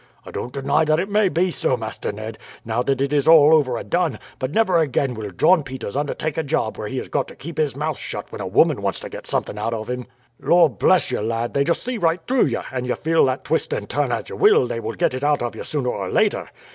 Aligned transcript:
"I 0.25 0.31
don't 0.31 0.51
deny 0.51 0.83
that 0.85 0.95
that 0.97 1.09
may 1.11 1.29
be 1.29 1.51
so, 1.51 1.77
Master 1.77 2.11
Ned, 2.11 2.39
now 2.65 2.81
that 2.81 3.01
it 3.01 3.13
is 3.13 3.27
all 3.27 3.53
over 3.53 3.77
and 3.77 3.87
done; 3.87 4.17
but 4.39 4.49
never 4.49 4.79
again 4.79 5.13
will 5.13 5.29
John 5.29 5.61
Peters 5.61 5.95
undertake 5.95 6.37
a 6.39 6.43
job 6.43 6.75
where 6.75 6.87
he 6.87 6.97
is 6.97 7.07
got 7.07 7.27
to 7.27 7.35
keep 7.35 7.59
his 7.59 7.75
mouth 7.75 7.99
shut 7.99 8.31
when 8.31 8.41
a 8.41 8.47
woman 8.47 8.81
wants 8.81 8.99
to 9.01 9.09
get 9.09 9.27
something 9.27 9.59
out 9.59 9.75
of 9.75 9.91
him. 9.91 10.07
Lor' 10.39 10.71
bless 10.71 11.11
you, 11.11 11.21
lad, 11.21 11.53
they 11.53 11.63
just 11.63 11.83
see 11.83 11.99
right 11.99 12.19
through 12.27 12.47
you; 12.47 12.61
and 12.71 12.87
you 12.87 12.95
feel 12.95 13.23
that, 13.25 13.43
twist 13.43 13.73
and 13.73 13.87
turn 13.87 14.11
as 14.11 14.27
you 14.27 14.35
will, 14.37 14.65
they 14.65 14.79
will 14.79 14.95
get 14.95 15.13
it 15.13 15.23
out 15.23 15.43
of 15.43 15.55
you 15.55 15.63
sooner 15.63 15.89
or 15.89 16.09
later. 16.09 16.49